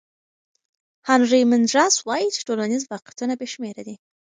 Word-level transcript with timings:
هانري 1.07 1.41
مندراس 1.51 1.95
وایي 2.07 2.27
چې 2.35 2.45
ټولنیز 2.47 2.83
واقعیتونه 2.91 3.33
بې 3.39 3.47
شمېره 3.53 3.81
دي. 3.87 3.95